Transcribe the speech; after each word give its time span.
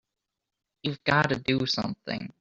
You've 0.81 1.03
got 1.03 1.29
to 1.29 1.35
do 1.35 1.67
something! 1.67 2.33